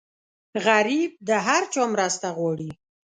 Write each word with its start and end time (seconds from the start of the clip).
غریب 0.65 1.11
د 1.27 1.29
هر 1.45 1.63
چا 1.73 1.83
مرسته 1.93 2.27
غواړي 2.37 2.71